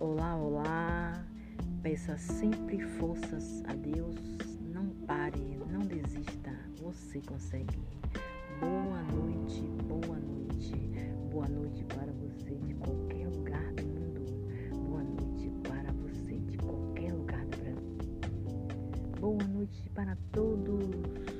Olá, 0.00 0.34
olá. 0.34 1.26
Peça 1.82 2.16
sempre 2.16 2.80
forças 2.80 3.62
a 3.68 3.74
Deus. 3.74 4.16
Não 4.72 4.86
pare, 5.06 5.58
não 5.70 5.80
desista. 5.80 6.58
Você 6.82 7.20
consegue. 7.20 7.78
Boa 8.58 9.02
noite, 9.12 9.60
boa 9.86 10.18
noite. 10.18 10.72
Boa 11.30 11.46
noite 11.48 11.84
para 11.84 12.10
você 12.12 12.54
de 12.54 12.72
qualquer 12.76 13.28
lugar 13.28 13.74
do 13.74 13.84
mundo. 13.84 14.78
Boa 14.88 15.02
noite 15.02 15.52
para 15.68 15.92
você 15.92 16.38
de 16.38 16.56
qualquer 16.56 17.12
lugar 17.12 17.44
do 17.44 17.58
Brasil. 17.58 19.20
Boa 19.20 19.44
noite 19.48 19.90
para 19.90 20.16
todos. 20.32 21.39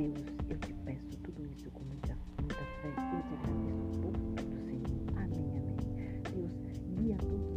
Deus, 0.00 0.24
eu 0.48 0.56
te 0.56 0.72
peço 0.86 1.14
tudo 1.22 1.44
isso 1.44 1.70
com 1.72 1.84
muita, 1.84 2.16
muita 2.40 2.54
fé. 2.54 2.88
Eu 2.88 3.22
te 3.22 3.34
agradeço 3.34 4.00
por 4.00 4.12
tudo, 4.34 4.56
Senhor. 4.64 5.18
Amém, 5.18 5.58
amém. 5.58 5.76
Deus, 6.32 6.52
guia 6.96 7.16
todos 7.18 7.49